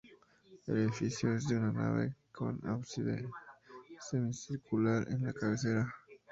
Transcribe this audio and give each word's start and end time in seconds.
El 0.65 0.77
edificio 0.79 1.35
es 1.35 1.47
de 1.47 1.57
una 1.57 1.71
nave 1.71 2.15
con 2.31 2.59
ábside 2.67 3.29
semicircular 4.09 5.07
en 5.11 5.27
la 5.27 5.31
cabecera. 5.33 5.93